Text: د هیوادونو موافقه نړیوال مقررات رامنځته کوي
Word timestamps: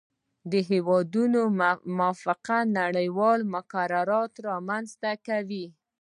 د 0.51 0.53
هیوادونو 0.69 1.39
موافقه 1.97 2.57
نړیوال 2.79 3.39
مقررات 3.55 4.33
رامنځته 4.49 5.11
کوي 5.27 5.65